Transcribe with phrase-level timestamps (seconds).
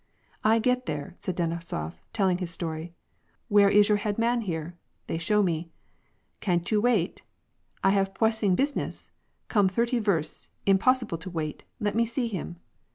[0.41, 2.91] "1 get there," said Denisof, telling his story.
[3.49, 5.69] "'Where is your head man here?' They show me.
[6.05, 7.21] * Can't you wait?'
[7.65, 9.11] * I have pwessing business;
[9.47, 12.55] come thirty versts, impossible to wait; let me see him